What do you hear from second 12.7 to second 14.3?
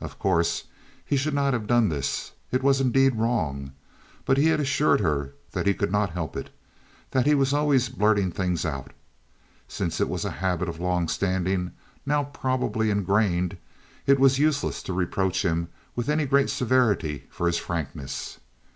ingrained, it